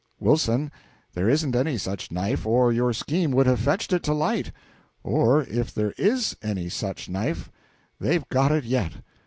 Wilson, 0.19 0.71
there 1.13 1.29
isn't 1.29 1.55
any 1.55 1.77
such 1.77 2.11
knife, 2.11 2.43
or 2.43 2.73
your 2.73 2.91
scheme 2.91 3.29
would 3.29 3.45
have 3.45 3.59
fetched 3.59 3.93
it 3.93 4.01
to 4.01 4.15
light. 4.15 4.51
Or 5.03 5.43
if 5.43 5.71
there 5.71 5.91
is 5.95 6.35
any 6.41 6.69
such 6.69 7.07
knife, 7.07 7.51
they've 7.99 8.27
got 8.29 8.51
it 8.51 8.63
yet. 8.63 8.93